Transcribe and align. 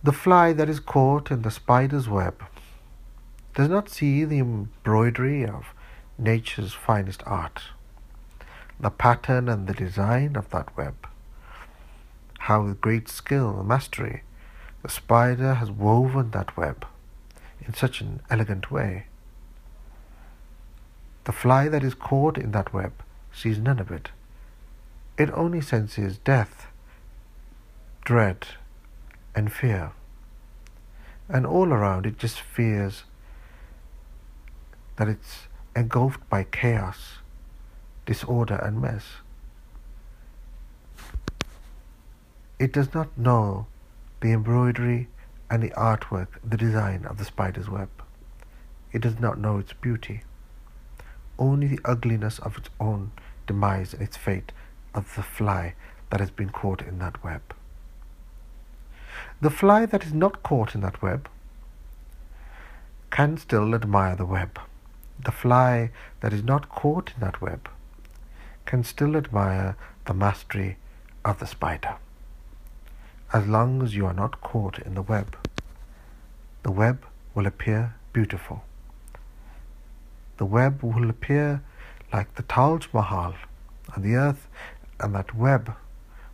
The 0.00 0.12
fly 0.12 0.52
that 0.52 0.68
is 0.68 0.78
caught 0.78 1.32
in 1.32 1.42
the 1.42 1.50
spider's 1.50 2.08
web 2.08 2.44
does 3.54 3.68
not 3.68 3.88
see 3.88 4.24
the 4.24 4.38
embroidery 4.38 5.44
of 5.44 5.74
nature's 6.16 6.72
finest 6.72 7.20
art, 7.26 7.62
the 8.78 8.90
pattern 8.90 9.48
and 9.48 9.66
the 9.66 9.74
design 9.74 10.36
of 10.36 10.50
that 10.50 10.76
web. 10.76 10.94
How 12.38 12.62
with 12.62 12.80
great 12.80 13.08
skill 13.08 13.58
and 13.58 13.66
mastery 13.66 14.22
the 14.82 14.88
spider 14.88 15.54
has 15.54 15.70
woven 15.72 16.30
that 16.30 16.56
web 16.56 16.86
in 17.66 17.74
such 17.74 18.00
an 18.00 18.20
elegant 18.30 18.70
way. 18.70 19.06
The 21.24 21.32
fly 21.32 21.68
that 21.68 21.82
is 21.82 21.94
caught 21.94 22.38
in 22.38 22.52
that 22.52 22.72
web 22.72 22.92
sees 23.32 23.58
none 23.58 23.80
of 23.80 23.90
it. 23.90 24.10
It 25.18 25.30
only 25.32 25.60
senses 25.60 26.18
death, 26.18 26.68
dread, 28.04 28.46
and 29.38 29.52
fear. 29.52 29.92
And 31.28 31.46
all 31.46 31.72
around 31.72 32.06
it 32.06 32.18
just 32.18 32.40
fears 32.40 33.04
that 34.96 35.08
it's 35.08 35.46
engulfed 35.76 36.28
by 36.28 36.42
chaos, 36.42 37.18
disorder, 38.04 38.56
and 38.56 38.82
mess. 38.82 39.04
It 42.58 42.72
does 42.72 42.92
not 42.92 43.16
know 43.16 43.68
the 44.20 44.32
embroidery 44.32 45.06
and 45.48 45.62
the 45.62 45.70
artwork, 45.70 46.28
the 46.42 46.56
design 46.56 47.04
of 47.04 47.18
the 47.18 47.24
spider's 47.24 47.70
web. 47.70 47.90
It 48.92 49.02
does 49.02 49.20
not 49.20 49.38
know 49.38 49.58
its 49.58 49.72
beauty, 49.72 50.22
only 51.38 51.68
the 51.68 51.80
ugliness 51.84 52.40
of 52.40 52.58
its 52.58 52.70
own 52.80 53.12
demise 53.46 53.92
and 53.92 54.02
its 54.02 54.16
fate 54.16 54.50
of 54.94 55.14
the 55.14 55.22
fly 55.22 55.74
that 56.10 56.18
has 56.18 56.32
been 56.32 56.50
caught 56.50 56.82
in 56.82 56.98
that 56.98 57.22
web. 57.22 57.54
The 59.40 59.50
fly 59.50 59.86
that 59.86 60.04
is 60.04 60.12
not 60.12 60.42
caught 60.42 60.74
in 60.74 60.80
that 60.80 61.00
web 61.00 61.28
can 63.10 63.36
still 63.36 63.72
admire 63.72 64.16
the 64.16 64.26
web. 64.26 64.58
The 65.24 65.30
fly 65.30 65.90
that 66.20 66.32
is 66.32 66.42
not 66.42 66.68
caught 66.68 67.12
in 67.14 67.20
that 67.20 67.40
web 67.40 67.68
can 68.66 68.82
still 68.82 69.16
admire 69.16 69.76
the 70.06 70.14
mastery 70.14 70.76
of 71.24 71.38
the 71.38 71.46
spider. 71.46 71.96
As 73.32 73.46
long 73.46 73.80
as 73.82 73.94
you 73.94 74.06
are 74.06 74.12
not 74.12 74.40
caught 74.40 74.80
in 74.80 74.94
the 74.94 75.02
web, 75.02 75.36
the 76.64 76.72
web 76.72 77.04
will 77.34 77.46
appear 77.46 77.94
beautiful. 78.12 78.64
The 80.38 80.46
web 80.46 80.82
will 80.82 81.10
appear 81.10 81.62
like 82.12 82.34
the 82.34 82.42
Taj 82.42 82.86
Mahal 82.92 83.34
on 83.94 84.02
the 84.02 84.16
earth, 84.16 84.48
and 84.98 85.14
that 85.14 85.34
web 85.34 85.74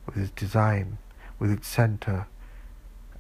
with 0.06 0.16
its 0.16 0.30
design, 0.30 0.98
with 1.38 1.50
its 1.50 1.68
center, 1.68 2.26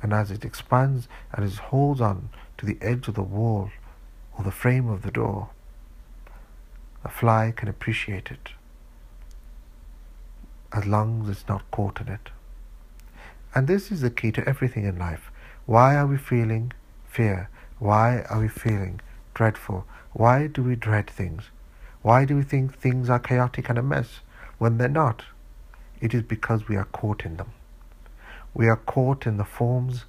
and 0.04 0.12
as 0.12 0.30
it 0.30 0.44
expands 0.44 1.08
and 1.32 1.46
it 1.46 1.56
holds 1.56 1.98
on 1.98 2.28
to 2.58 2.66
the 2.66 2.76
edge 2.82 3.08
of 3.08 3.14
the 3.14 3.22
wall 3.22 3.70
or 4.36 4.44
the 4.44 4.50
frame 4.50 4.86
of 4.86 5.00
the 5.00 5.10
door, 5.10 5.48
a 7.02 7.08
fly 7.08 7.54
can 7.56 7.68
appreciate 7.68 8.30
it 8.30 8.50
as 10.74 10.84
long 10.84 11.22
as 11.22 11.30
it's 11.30 11.48
not 11.48 11.70
caught 11.70 12.02
in 12.02 12.08
it. 12.08 12.28
And 13.54 13.66
this 13.66 13.90
is 13.90 14.02
the 14.02 14.10
key 14.10 14.30
to 14.32 14.46
everything 14.46 14.84
in 14.84 14.98
life. 14.98 15.30
Why 15.64 15.96
are 15.96 16.06
we 16.06 16.18
feeling 16.18 16.74
fear? 17.06 17.48
Why 17.78 18.26
are 18.28 18.40
we 18.40 18.48
feeling 18.48 19.00
dreadful? 19.32 19.86
Why 20.12 20.48
do 20.48 20.62
we 20.62 20.76
dread 20.76 21.08
things? 21.08 21.44
Why 22.02 22.26
do 22.26 22.36
we 22.36 22.42
think 22.42 22.74
things 22.74 23.08
are 23.08 23.18
chaotic 23.18 23.70
and 23.70 23.78
a 23.78 23.82
mess 23.82 24.20
when 24.58 24.76
they're 24.76 24.88
not? 24.88 25.24
It 26.02 26.12
is 26.12 26.22
because 26.24 26.68
we 26.68 26.76
are 26.76 26.84
caught 26.84 27.24
in 27.24 27.38
them. 27.38 27.52
We 28.54 28.68
are 28.68 28.76
caught 28.76 29.26
in 29.26 29.36
the 29.36 29.44
forms, 29.44 30.04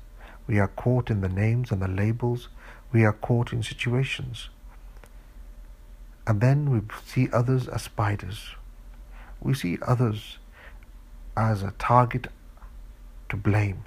we 0.47 0.59
are 0.59 0.67
caught 0.67 1.09
in 1.09 1.21
the 1.21 1.29
names 1.29 1.71
and 1.71 1.81
the 1.81 1.87
labels, 1.87 2.47
we 2.91 3.03
are 3.03 3.13
caught 3.13 3.51
in 3.51 3.63
situations. 3.63 4.49
And 6.27 6.41
then 6.41 6.69
we 6.69 6.81
see 7.03 7.27
others 7.33 7.67
as 7.67 7.83
spiders. 7.83 8.55
We 9.41 9.53
see 9.53 9.77
others 9.81 10.37
as 11.35 11.63
a 11.63 11.73
target 11.77 12.27
to 13.29 13.35
blame. 13.35 13.83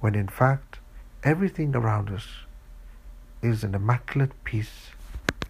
When 0.00 0.14
in 0.14 0.28
fact, 0.28 0.78
everything 1.22 1.74
around 1.74 2.10
us 2.10 2.26
is 3.40 3.64
an 3.64 3.74
immaculate 3.74 4.32
piece 4.44 4.90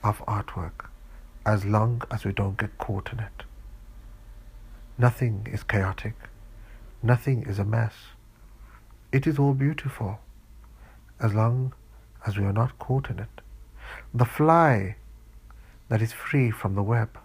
of 0.05 0.19
artwork 0.27 0.87
as 1.45 1.65
long 1.65 2.03
as 2.11 2.25
we 2.25 2.33
don't 2.33 2.59
get 2.59 2.77
caught 2.79 3.13
in 3.13 3.21
it. 3.21 3.45
Nothing 4.99 5.47
is 5.51 5.63
chaotic. 5.63 6.15
Nothing 7.03 7.43
is 7.49 7.59
a 7.59 7.65
mess. 7.65 7.95
It 9.11 9.27
is 9.27 9.39
all 9.39 9.55
beautiful 9.55 10.21
as 11.19 11.35
long 11.35 11.75
as 12.25 12.39
we 12.39 12.45
are 12.45 12.53
not 12.53 12.79
caught 12.79 13.11
in 13.11 13.19
it. 13.19 13.41
The 14.15 14.25
fly 14.25 14.97
that 15.89 16.01
is 16.01 16.13
free 16.13 16.53
from 16.53 16.75
the 16.77 16.83
web 16.83 17.19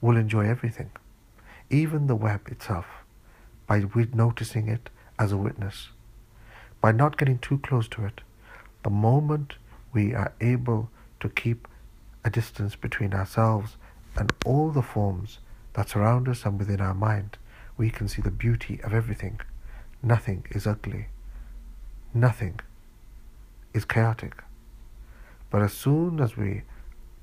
will 0.00 0.16
enjoy 0.16 0.46
everything, 0.48 0.90
even 1.70 2.08
the 2.08 2.16
web 2.16 2.48
itself, 2.48 2.86
by 3.68 3.84
noticing 4.12 4.68
it 4.68 4.90
as 5.16 5.30
a 5.30 5.36
witness, 5.36 5.90
by 6.80 6.90
not 6.90 7.16
getting 7.16 7.38
too 7.38 7.58
close 7.58 7.86
to 7.88 8.04
it. 8.04 8.20
The 8.82 8.90
moment 8.90 9.54
we 9.92 10.12
are 10.12 10.32
able 10.40 10.90
to 11.20 11.28
keep 11.28 11.68
a 12.24 12.30
distance 12.30 12.74
between 12.74 13.14
ourselves 13.14 13.76
and 14.16 14.32
all 14.44 14.70
the 14.70 14.82
forms 14.82 15.38
that 15.74 15.88
surround 15.88 16.28
us 16.28 16.44
and 16.44 16.58
within 16.58 16.80
our 16.80 16.94
mind, 16.94 17.38
we 17.82 17.90
can 17.90 18.06
see 18.06 18.22
the 18.22 18.30
beauty 18.30 18.78
of 18.84 18.94
everything. 18.94 19.40
Nothing 20.04 20.46
is 20.52 20.68
ugly. 20.68 21.06
Nothing 22.14 22.60
is 23.74 23.84
chaotic. 23.84 24.34
But 25.50 25.62
as 25.62 25.72
soon 25.72 26.20
as 26.20 26.36
we 26.36 26.62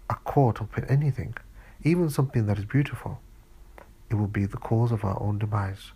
are 0.09 0.19
caught 0.25 0.61
up 0.61 0.77
in 0.77 0.83
anything, 0.97 1.33
even 1.85 2.09
something 2.09 2.45
that 2.47 2.57
is 2.57 2.65
beautiful, 2.65 3.21
it 4.09 4.15
will 4.15 4.33
be 4.39 4.45
the 4.45 4.57
cause 4.57 4.91
of 4.91 5.05
our 5.05 5.17
own 5.21 5.39
demise. 5.39 5.93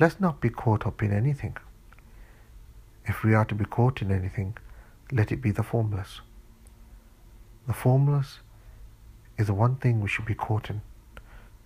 Let's 0.00 0.18
not 0.18 0.40
be 0.40 0.48
caught 0.48 0.86
up 0.86 1.02
in 1.02 1.12
anything. 1.12 1.58
If 3.04 3.22
we 3.22 3.34
are 3.34 3.44
to 3.44 3.54
be 3.54 3.66
caught 3.66 4.00
in 4.00 4.10
anything, 4.10 4.56
let 5.12 5.30
it 5.30 5.42
be 5.42 5.50
the 5.50 5.62
formless. 5.62 6.22
The 7.66 7.74
formless 7.74 8.38
is 9.36 9.48
the 9.48 9.60
one 9.64 9.76
thing 9.76 10.00
we 10.00 10.08
should 10.08 10.24
be 10.24 10.42
caught 10.46 10.70
in 10.70 10.80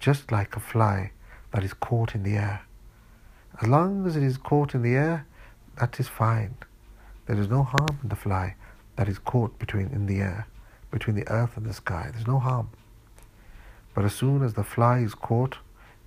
just 0.01 0.33
like 0.33 0.57
a 0.57 0.61
fly 0.73 1.13
that 1.53 1.65
is 1.65 1.73
caught 1.75 2.15
in 2.15 2.23
the 2.23 2.37
air. 2.37 2.63
As 3.61 3.69
long 3.69 4.07
as 4.07 4.17
it 4.17 4.23
is 4.23 4.39
caught 4.39 4.75
in 4.75 4.83
the 4.83 4.95
air, 4.95 5.27
that 5.79 5.99
is 6.01 6.09
fine. 6.09 6.57
There 7.27 7.39
is 7.39 7.49
no 7.49 7.63
harm 7.63 7.99
in 8.03 8.09
the 8.09 8.17
fly 8.17 8.57
that 8.97 9.09
is 9.09 9.19
caught 9.19 9.59
between 9.59 9.89
in 9.89 10.07
the 10.07 10.21
air, 10.21 10.47
between 10.91 11.17
the 11.17 11.29
earth 11.29 11.57
and 11.57 11.67
the 11.67 11.73
sky. 11.73 12.11
There's 12.13 12.27
no 12.27 12.39
harm. 12.39 12.71
But 13.95 14.05
as 14.05 14.15
soon 14.15 14.43
as 14.43 14.55
the 14.55 14.65
fly 14.65 14.99
is 14.99 15.15
caught 15.15 15.59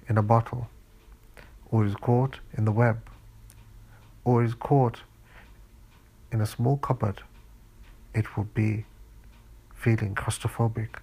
in 0.09 0.17
a 0.17 0.23
bottle, 0.23 0.67
or 1.71 1.85
is 1.85 1.95
caught 1.95 2.39
in 2.57 2.65
the 2.65 2.71
web, 2.71 3.01
or 4.23 4.43
is 4.43 4.53
caught 4.53 5.01
in 6.31 6.41
a 6.41 6.45
small 6.45 6.77
cupboard, 6.77 7.21
it 8.13 8.35
will 8.35 8.49
be 8.53 8.85
feeling 9.73 10.15
claustrophobic. 10.15 10.97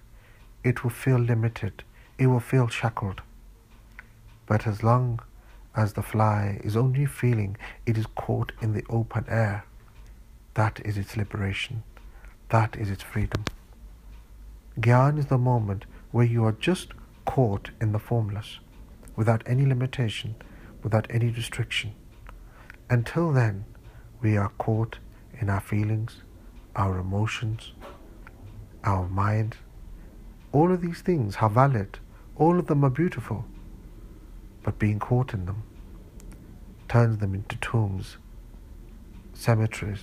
It 0.63 0.83
will 0.83 0.91
feel 0.91 1.17
limited 1.17 1.83
it 2.17 2.27
will 2.27 2.39
feel 2.39 2.67
shackled. 2.67 3.21
But 4.45 4.67
as 4.67 4.83
long 4.83 5.19
as 5.75 5.93
the 5.93 6.03
fly 6.03 6.59
is 6.63 6.77
only 6.77 7.05
feeling 7.05 7.57
it 7.85 7.97
is 7.97 8.05
caught 8.15 8.51
in 8.61 8.73
the 8.73 8.83
open 8.89 9.25
air, 9.27 9.65
that 10.53 10.79
is 10.85 10.97
its 10.97 11.17
liberation. 11.17 11.83
That 12.49 12.75
is 12.75 12.89
its 12.89 13.03
freedom. 13.03 13.45
Gyan 14.79 15.17
is 15.17 15.27
the 15.27 15.37
moment 15.37 15.85
where 16.11 16.25
you 16.25 16.45
are 16.45 16.51
just 16.51 16.89
caught 17.25 17.71
in 17.81 17.91
the 17.91 17.99
formless, 17.99 18.59
without 19.15 19.41
any 19.45 19.65
limitation, 19.65 20.35
without 20.83 21.07
any 21.09 21.29
restriction. 21.29 21.93
Until 22.89 23.31
then, 23.31 23.65
we 24.21 24.37
are 24.37 24.51
caught 24.57 24.99
in 25.39 25.49
our 25.49 25.61
feelings, 25.61 26.21
our 26.75 26.99
emotions, 26.99 27.71
our 28.83 29.07
mind. 29.07 29.57
All 30.51 30.71
of 30.71 30.81
these 30.81 31.01
things 31.01 31.37
are 31.41 31.49
valid 31.49 31.99
all 32.35 32.57
of 32.57 32.67
them 32.67 32.83
are 32.83 32.89
beautiful, 32.89 33.45
but 34.63 34.79
being 34.79 34.99
caught 34.99 35.33
in 35.33 35.45
them 35.45 35.63
turns 36.87 37.17
them 37.17 37.33
into 37.35 37.55
tombs, 37.57 38.17
cemeteries, 39.33 39.99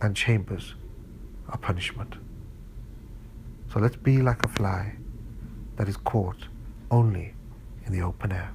and 0.00 0.14
chambers 0.16 0.74
of 1.48 1.60
punishment. 1.60 2.16
So 3.72 3.80
let's 3.80 3.96
be 3.96 4.20
like 4.20 4.44
a 4.44 4.48
fly 4.48 4.96
that 5.76 5.88
is 5.88 5.96
caught 5.96 6.46
only 6.90 7.34
in 7.86 7.92
the 7.92 8.02
open 8.02 8.32
air 8.32 8.52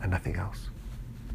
and 0.00 0.10
nothing 0.10 0.36
else. 0.36 0.70